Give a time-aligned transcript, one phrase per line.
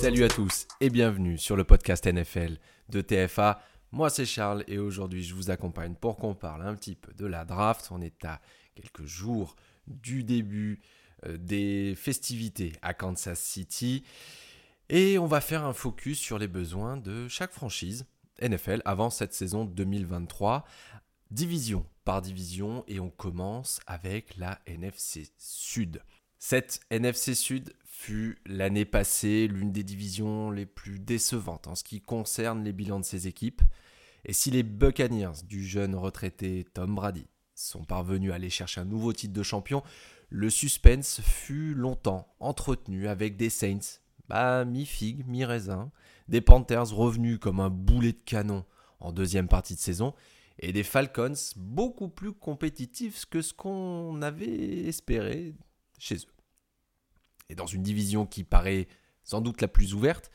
[0.00, 2.58] Salut à tous et bienvenue sur le podcast NFL
[2.88, 3.60] de TFA.
[3.90, 7.26] Moi c'est Charles et aujourd'hui je vous accompagne pour qu'on parle un petit peu de
[7.26, 7.88] la draft.
[7.90, 8.40] On est à
[8.76, 9.56] quelques jours
[9.88, 10.80] du début
[11.26, 14.04] euh, des festivités à Kansas City
[14.88, 18.06] et on va faire un focus sur les besoins de chaque franchise
[18.40, 20.64] NFL avant cette saison 2023,
[21.32, 26.00] division par division et on commence avec la NFC Sud.
[26.38, 32.00] Cette NFC Sud fut l'année passée l'une des divisions les plus décevantes en ce qui
[32.00, 33.60] concerne les bilans de ses équipes.
[34.24, 38.84] Et si les Buccaneers du jeune retraité Tom Brady sont parvenus à aller chercher un
[38.84, 39.82] nouveau titre de champion,
[40.30, 45.90] le suspense fut longtemps entretenu avec des Saints, bah, mi-figue, mi-raisin,
[46.28, 48.64] des Panthers revenus comme un boulet de canon
[49.00, 50.14] en deuxième partie de saison,
[50.60, 55.54] et des Falcons beaucoup plus compétitifs que ce qu'on avait espéré
[55.98, 56.34] chez eux.
[57.48, 58.88] Et dans une division qui paraît
[59.24, 60.30] sans doute la plus ouverte,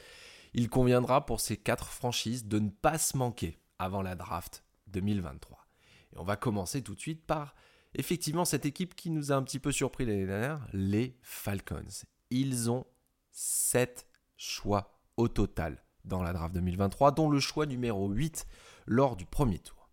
[0.53, 5.65] il conviendra pour ces quatre franchises de ne pas se manquer avant la draft 2023.
[6.13, 7.55] Et on va commencer tout de suite par
[7.95, 12.05] effectivement cette équipe qui nous a un petit peu surpris l'année dernière, les Falcons.
[12.29, 12.85] Ils ont
[13.31, 18.45] 7 choix au total dans la draft 2023, dont le choix numéro 8
[18.85, 19.89] lors du premier tour.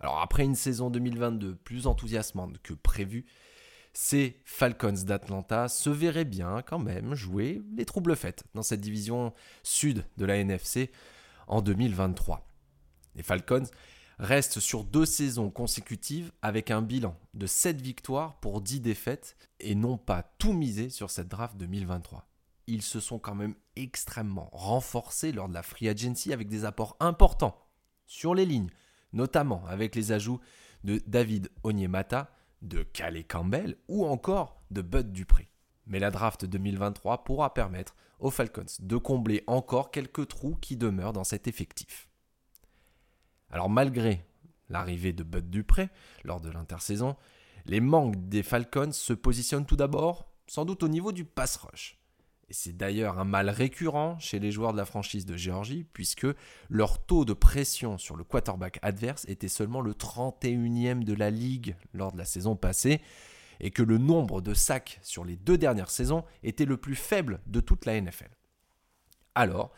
[0.00, 3.26] Alors après une saison 2022 plus enthousiasmante que prévu,
[3.96, 9.32] ces Falcons d'Atlanta se verraient bien quand même jouer les troubles faites dans cette division
[9.62, 10.90] sud de la NFC
[11.46, 12.46] en 2023.
[13.14, 13.64] Les Falcons
[14.18, 19.74] restent sur deux saisons consécutives avec un bilan de 7 victoires pour 10 défaites et
[19.74, 22.28] n'ont pas tout misé sur cette draft 2023.
[22.66, 26.98] Ils se sont quand même extrêmement renforcés lors de la free agency avec des apports
[27.00, 27.66] importants
[28.04, 28.70] sur les lignes,
[29.14, 30.40] notamment avec les ajouts
[30.84, 35.48] de David Onyemata, de Calais Campbell ou encore de Bud Dupré.
[35.86, 41.12] Mais la draft 2023 pourra permettre aux Falcons de combler encore quelques trous qui demeurent
[41.12, 42.08] dans cet effectif.
[43.50, 44.24] Alors malgré
[44.68, 45.88] l'arrivée de Bud Dupré
[46.24, 47.16] lors de l'intersaison,
[47.66, 51.98] les manques des Falcons se positionnent tout d'abord sans doute au niveau du pass rush.
[52.48, 56.28] Et c'est d'ailleurs un mal récurrent chez les joueurs de la franchise de Géorgie, puisque
[56.68, 61.76] leur taux de pression sur le quarterback adverse était seulement le 31e de la ligue
[61.92, 63.00] lors de la saison passée,
[63.58, 67.40] et que le nombre de sacs sur les deux dernières saisons était le plus faible
[67.46, 68.30] de toute la NFL.
[69.34, 69.72] Alors,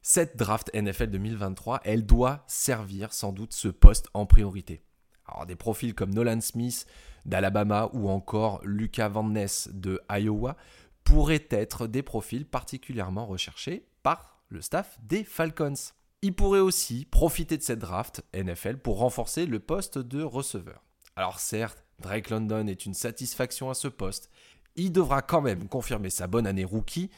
[0.00, 4.82] cette draft NFL 2023, elle doit servir sans doute ce poste en priorité.
[5.26, 6.86] Alors des profils comme Nolan Smith
[7.24, 10.56] d'Alabama ou encore Lucas Van Ness de Iowa
[11.04, 15.74] pourraient être des profils particulièrement recherchés par le staff des Falcons.
[16.22, 20.84] Il pourrait aussi profiter de cette draft NFL pour renforcer le poste de receveur.
[21.16, 24.30] Alors certes, Drake London est une satisfaction à ce poste.
[24.76, 27.10] Il devra quand même confirmer sa bonne année rookie,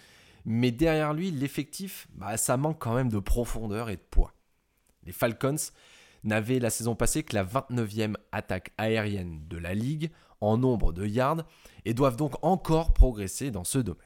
[0.45, 4.35] mais derrière lui, l'effectif, bah, ça manque quand même de profondeur et de poids.
[5.05, 5.57] Les Falcons
[6.25, 10.11] n'avaient la saison passée que la 29e attaque aérienne de la ligue
[10.43, 11.45] en nombre de yards
[11.85, 14.03] et doivent donc encore progresser dans ce domaine.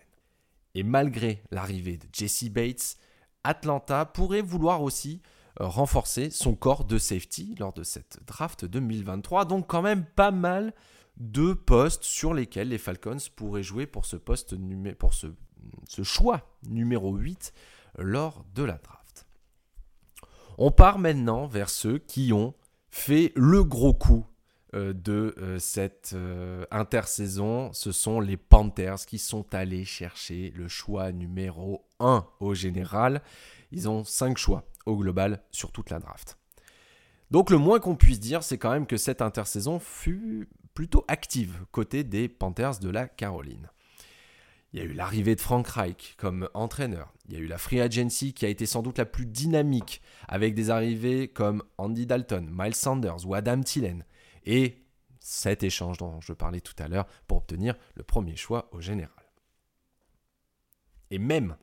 [0.74, 2.98] Et malgré l'arrivée de Jesse Bates,
[3.44, 5.22] Atlanta pourrait vouloir aussi
[5.60, 9.46] euh, renforcer son corps de safety lors de cette draft 2023.
[9.46, 10.74] Donc quand même pas mal
[11.16, 14.54] de postes sur lesquels les Falcons pourraient jouer pour ce poste
[14.98, 17.54] pour ce, choix numéro 8
[17.98, 19.26] lors de la draft.
[20.58, 22.54] On part maintenant vers ceux qui ont
[22.90, 24.35] fait le gros coup euh,
[24.76, 31.12] de euh, cette euh, intersaison, ce sont les Panthers qui sont allés chercher le choix
[31.12, 33.22] numéro 1 au général.
[33.72, 36.38] Ils ont 5 choix au global sur toute la draft.
[37.30, 41.64] Donc le moins qu'on puisse dire, c'est quand même que cette intersaison fut plutôt active
[41.72, 43.70] côté des Panthers de la Caroline.
[44.76, 47.14] Il y a eu l'arrivée de Frank Reich comme entraîneur.
[47.26, 50.02] Il y a eu la free agency qui a été sans doute la plus dynamique
[50.28, 54.04] avec des arrivées comme Andy Dalton, Miles Sanders ou Adam Thielen
[54.44, 54.84] et
[55.18, 59.24] cet échange dont je parlais tout à l'heure pour obtenir le premier choix au général.
[61.10, 61.56] Et même,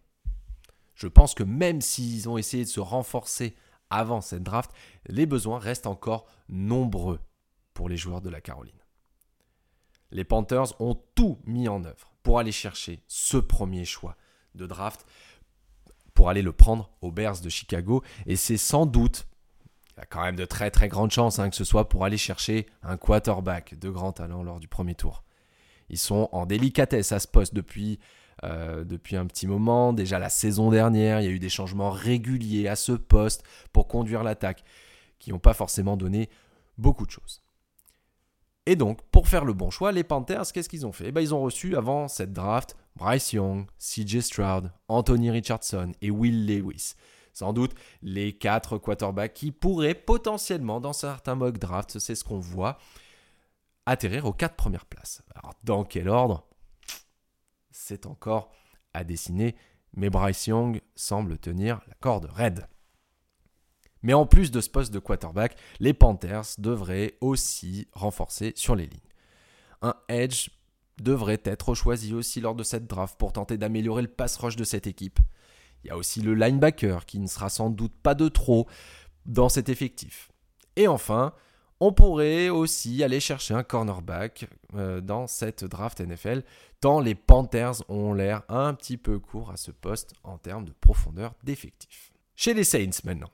[0.96, 3.56] je pense que même s'ils ont essayé de se renforcer
[3.92, 4.72] avant cette draft,
[5.06, 7.20] les besoins restent encore nombreux
[7.76, 8.74] pour les joueurs de la Caroline.
[10.10, 14.16] Les Panthers ont tout mis en œuvre pour aller chercher ce premier choix
[14.56, 15.06] de draft,
[16.14, 19.28] pour aller le prendre aux Bears de Chicago, et c'est sans doute
[19.96, 22.04] il y a quand même de très très grandes chances hein, que ce soit pour
[22.04, 25.24] aller chercher un quarterback de grand talent lors du premier tour.
[25.90, 28.00] Ils sont en délicatesse à ce poste depuis,
[28.44, 29.94] euh, depuis un petit moment.
[29.94, 33.88] Déjà la saison dernière, il y a eu des changements réguliers à ce poste pour
[33.88, 34.64] conduire l'attaque
[35.20, 36.30] qui n'ont pas forcément donné
[36.78, 37.44] beaucoup de choses.
[38.66, 41.08] Et donc, pour faire le bon choix, les Panthers, qu'est-ce qu'ils ont fait?
[41.08, 46.12] Eh ben, Ils ont reçu avant cette draft Bryce Young, CJ Stroud, Anthony Richardson et
[46.12, 46.94] Will Lewis.
[47.34, 52.40] Sans doute les quatre quarterbacks qui pourraient potentiellement, dans certains mock drafts, c'est ce qu'on
[52.40, 52.78] voit,
[53.86, 55.24] atterrir aux quatre premières places.
[55.36, 56.48] Alors, dans quel ordre?
[57.72, 58.52] C'est encore
[58.94, 59.56] à dessiner,
[59.94, 62.68] mais Bryce Young semble tenir la corde raide.
[64.04, 68.86] Mais en plus de ce poste de quarterback, les Panthers devraient aussi renforcer sur les
[68.86, 69.00] lignes.
[69.82, 70.50] Un edge
[71.02, 74.64] devrait être choisi aussi lors de cette draft pour tenter d'améliorer le pass rush de
[74.64, 75.20] cette équipe.
[75.84, 78.68] Il y a aussi le linebacker qui ne sera sans doute pas de trop
[79.26, 80.32] dans cet effectif.
[80.76, 81.34] Et enfin,
[81.80, 86.44] on pourrait aussi aller chercher un cornerback euh, dans cette draft NFL,
[86.80, 90.72] tant les Panthers ont l'air un petit peu courts à ce poste en termes de
[90.72, 92.14] profondeur d'effectif.
[92.36, 93.30] Chez les Saints maintenant.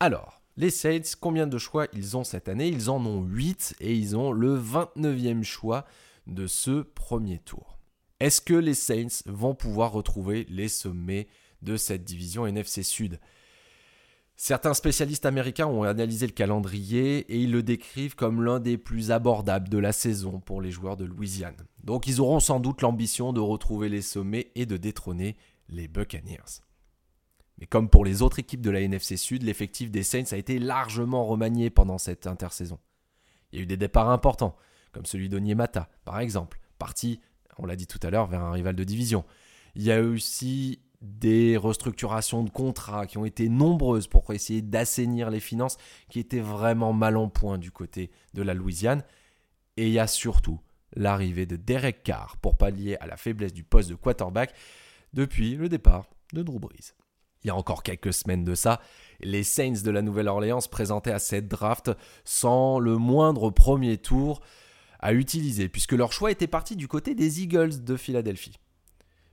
[0.00, 2.68] Alors, les Saints, combien de choix ils ont cette année?
[2.68, 5.86] Ils en ont 8 et ils ont le 29e choix
[6.26, 7.78] de ce premier tour.
[8.20, 11.26] Est-ce que les Saints vont pouvoir retrouver les sommets
[11.62, 13.18] de cette division NFC Sud?
[14.36, 19.10] Certains spécialistes américains ont analysé le calendrier et ils le décrivent comme l'un des plus
[19.10, 21.56] abordables de la saison pour les joueurs de Louisiane.
[21.82, 25.36] Donc ils auront sans doute l'ambition de retrouver les sommets et de détrôner
[25.68, 26.62] les Buccaneers.
[27.58, 30.58] Mais comme pour les autres équipes de la NFC Sud, l'effectif des Saints a été
[30.58, 32.78] largement remanié pendant cette intersaison.
[33.50, 34.56] Il y a eu des départs importants,
[34.92, 37.20] comme celui d'Onyemata, par exemple, parti,
[37.58, 39.24] on l'a dit tout à l'heure, vers un rival de division.
[39.74, 45.30] Il y a aussi des restructurations de contrats qui ont été nombreuses pour essayer d'assainir
[45.30, 45.76] les finances
[46.08, 49.04] qui étaient vraiment mal en point du côté de la Louisiane.
[49.76, 50.60] Et il y a surtout
[50.96, 54.52] l'arrivée de Derek Carr pour pallier à la faiblesse du poste de quarterback
[55.12, 56.94] depuis le départ de Drew Brees.
[57.44, 58.80] Il y a encore quelques semaines de ça,
[59.20, 61.90] les Saints de la Nouvelle-Orléans se présentaient à cette draft
[62.24, 64.40] sans le moindre premier tour
[65.00, 68.58] à utiliser, puisque leur choix était parti du côté des Eagles de Philadelphie.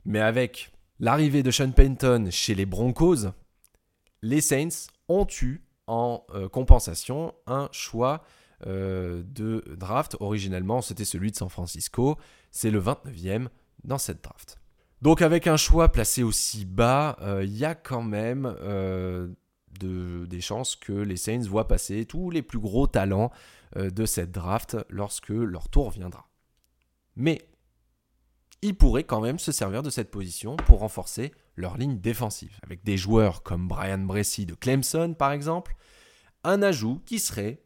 [0.05, 3.27] Mais avec L'arrivée de Sean Payton chez les Broncos,
[4.21, 8.23] les Saints ont eu en euh, compensation un choix
[8.65, 10.15] euh, de draft.
[10.21, 12.17] Originellement, c'était celui de San Francisco.
[12.49, 13.49] C'est le 29e
[13.83, 14.57] dans cette draft.
[15.01, 18.55] Donc avec un choix placé aussi bas, euh, il y a quand même
[19.79, 23.31] des chances que les Saints voient passer tous les plus gros talents
[23.75, 26.29] de cette draft lorsque leur tour viendra.
[27.15, 27.49] Mais
[28.61, 32.57] ils pourraient quand même se servir de cette position pour renforcer leur ligne défensive.
[32.63, 35.75] Avec des joueurs comme Brian Bressy de Clemson par exemple,
[36.43, 37.61] un ajout qui serait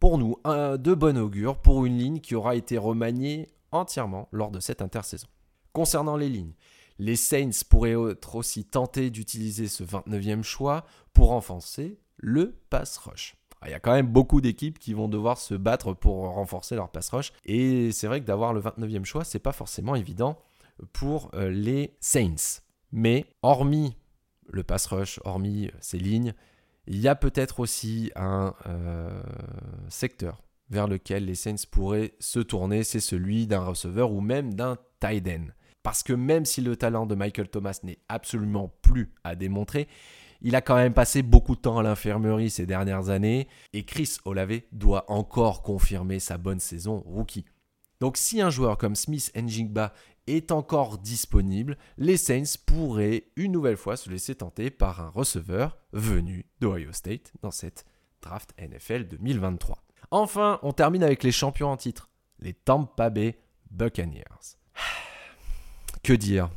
[0.00, 4.58] pour nous de bon augure pour une ligne qui aura été remaniée entièrement lors de
[4.58, 5.28] cette intersaison.
[5.72, 6.54] Concernant les lignes,
[7.02, 13.34] les Saints pourraient être aussi tentés d'utiliser ce 29e choix pour renforcer le pass rush.
[13.64, 16.90] Il y a quand même beaucoup d'équipes qui vont devoir se battre pour renforcer leur
[16.90, 17.32] pass rush.
[17.44, 20.38] Et c'est vrai que d'avoir le 29e choix, c'est pas forcément évident
[20.92, 22.60] pour euh, les Saints.
[22.92, 23.96] Mais hormis
[24.48, 26.34] le pass rush, hormis euh, ces lignes,
[26.86, 29.22] il y a peut-être aussi un euh,
[29.88, 30.40] secteur
[30.70, 35.26] vers lequel les Saints pourraient se tourner, c'est celui d'un receveur ou même d'un tight
[35.26, 35.46] end.
[35.82, 39.88] Parce que même si le talent de Michael Thomas n'est absolument plus à démontrer,
[40.40, 44.16] il a quand même passé beaucoup de temps à l'infirmerie ces dernières années et Chris
[44.24, 47.44] Olave doit encore confirmer sa bonne saison rookie.
[48.00, 49.92] Donc si un joueur comme Smith Njigba
[50.26, 55.78] est encore disponible, les Saints pourraient une nouvelle fois se laisser tenter par un receveur
[55.92, 57.84] venu d'Ohio State dans cette
[58.20, 59.84] draft NFL 2023.
[60.10, 63.38] Enfin, on termine avec les champions en titre, les Tampa Bay
[63.70, 64.56] Buccaneers.
[66.02, 66.50] Que dire?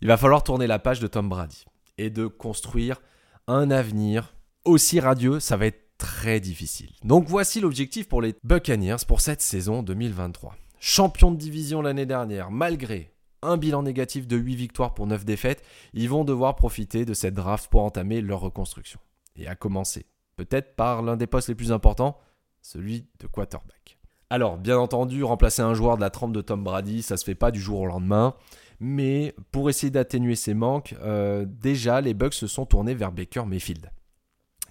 [0.00, 1.66] Il va falloir tourner la page de Tom Brady
[1.98, 3.02] et de construire
[3.46, 6.90] un avenir aussi radieux, ça va être très difficile.
[7.04, 10.56] Donc voici l'objectif pour les Buccaneers pour cette saison 2023.
[10.80, 13.12] Champion de division l'année dernière, malgré
[13.42, 15.62] un bilan négatif de 8 victoires pour 9 défaites,
[15.92, 19.00] ils vont devoir profiter de cette draft pour entamer leur reconstruction.
[19.36, 22.18] Et à commencer, peut-être par l'un des postes les plus importants,
[22.62, 23.97] celui de quarterback.
[24.30, 27.34] Alors, bien entendu, remplacer un joueur de la trempe de Tom Brady, ça se fait
[27.34, 28.34] pas du jour au lendemain.
[28.78, 33.44] Mais pour essayer d'atténuer ces manques, euh, déjà les Bucks se sont tournés vers Baker
[33.46, 33.90] Mayfield,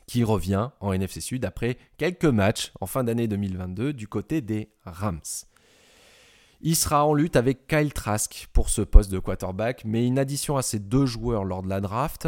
[0.05, 4.69] qui revient en NFC Sud après quelques matchs en fin d'année 2022 du côté des
[4.85, 5.19] Rams.
[6.61, 10.57] Il sera en lutte avec Kyle Trask pour ce poste de quarterback, mais une addition
[10.57, 12.27] à ces deux joueurs lors de la draft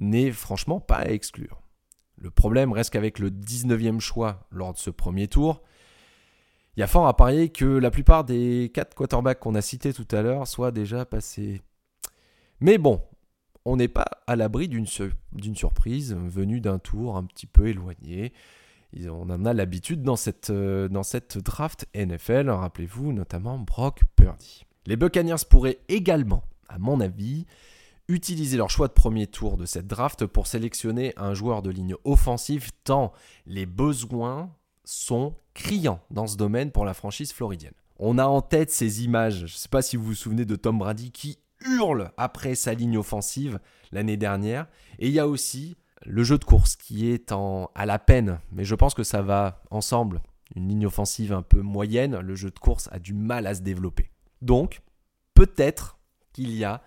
[0.00, 1.62] n'est franchement pas à exclure.
[2.18, 5.62] Le problème reste qu'avec le 19e choix lors de ce premier tour,
[6.76, 9.92] il y a fort à parier que la plupart des quatre quarterbacks qu'on a cités
[9.92, 11.62] tout à l'heure soient déjà passés.
[12.60, 13.00] Mais bon,
[13.64, 18.32] on n'est pas à l'abri d'une surprise venue d'un tour un petit peu éloigné.
[19.08, 24.64] On en a l'habitude dans cette, euh, dans cette draft NFL, rappelez-vous notamment Brock Purdy.
[24.86, 27.46] Les Buccaneers pourraient également, à mon avis,
[28.08, 31.96] utiliser leur choix de premier tour de cette draft pour sélectionner un joueur de ligne
[32.04, 33.12] offensive tant
[33.46, 34.50] les besoins
[34.84, 37.74] sont criants dans ce domaine pour la franchise floridienne.
[37.98, 40.56] On a en tête ces images, je ne sais pas si vous vous souvenez de
[40.56, 43.60] Tom Brady qui hurle après sa ligne offensive
[43.92, 44.66] l'année dernière.
[44.98, 48.40] Et il y a aussi le jeu de course qui est en, à la peine,
[48.52, 50.22] mais je pense que ça va ensemble.
[50.54, 53.62] Une ligne offensive un peu moyenne, le jeu de course a du mal à se
[53.62, 54.10] développer.
[54.42, 54.82] Donc,
[55.34, 55.98] peut-être
[56.32, 56.82] qu'il y a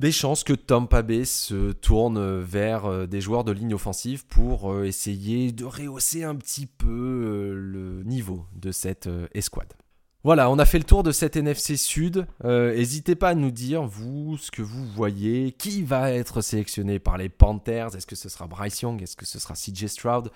[0.00, 4.72] des chances que Tom Bay se tourne vers euh, des joueurs de ligne offensive pour
[4.72, 9.74] euh, essayer de rehausser un petit peu euh, le niveau de cette escouade.
[10.24, 12.26] Voilà, on a fait le tour de cette NFC Sud.
[12.44, 17.16] N'hésitez pas à nous dire, vous, ce que vous voyez, qui va être sélectionné par
[17.16, 17.96] les Panthers?
[17.96, 19.02] Est-ce que ce sera Bryce Young?
[19.02, 20.30] Est-ce que ce sera CJ Stroud?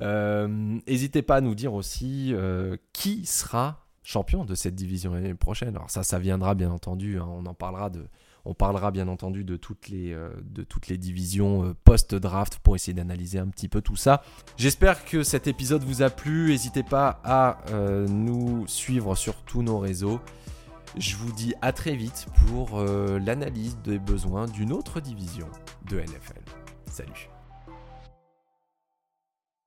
[0.00, 2.32] N'hésitez pas à nous dire aussi
[2.94, 5.76] qui sera champion de cette division l'année prochaine.
[5.76, 7.18] Alors ça, ça viendra bien entendu.
[7.18, 7.28] Hein.
[7.28, 8.06] on en parlera de,
[8.48, 10.30] on parlera bien entendu de toutes les, euh,
[10.96, 14.22] divisions euh, post-draft pour essayer d'analyser un petit peu tout ça.
[14.56, 16.48] J'espère que cet épisode vous a plu.
[16.48, 20.20] N'hésitez pas à euh, nous suivre sur tous nos réseaux.
[20.96, 25.46] Je vous dis à très vite pour l'analyse des besoins d'une autre division
[25.90, 26.40] de NFL.
[26.90, 27.28] Salut